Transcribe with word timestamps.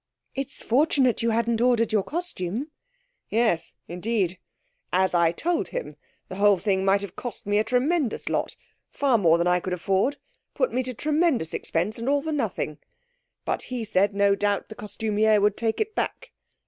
'It's 0.33 0.63
fortunate 0.63 1.21
you 1.21 1.29
hadn't 1.29 1.61
ordered 1.61 1.93
your 1.93 2.01
costume.' 2.01 2.71
'Yes, 3.29 3.75
indeed. 3.87 4.39
As 4.91 5.13
I 5.13 5.31
told 5.31 5.67
him, 5.67 5.95
the 6.27 6.37
whole 6.37 6.57
thing 6.57 6.83
might 6.83 7.01
have 7.01 7.15
cost 7.15 7.45
me 7.45 7.59
a 7.59 7.63
tremendous 7.63 8.27
lot 8.27 8.55
far 8.89 9.19
more 9.19 9.37
than 9.37 9.45
I 9.45 9.59
could 9.59 9.73
afford 9.73 10.17
put 10.55 10.73
me 10.73 10.81
to 10.81 10.95
tremendous 10.95 11.53
expense; 11.53 11.99
and 11.99 12.09
all 12.09 12.23
for 12.23 12.31
nothing! 12.31 12.79
But 13.45 13.61
he 13.69 13.83
said 13.83 14.15
no 14.15 14.33
doubt 14.33 14.69
the 14.69 14.73
costumier 14.75 15.39
would 15.39 15.55
take 15.55 15.79
it 15.79 15.93
back. 15.93 16.31